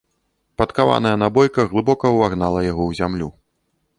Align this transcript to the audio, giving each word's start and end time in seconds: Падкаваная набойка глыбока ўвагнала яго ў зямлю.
Падкаваная 0.61 1.11
набойка 1.25 1.65
глыбока 1.73 2.05
ўвагнала 2.15 2.59
яго 2.71 2.83
ў 2.87 2.91
зямлю. 3.01 3.29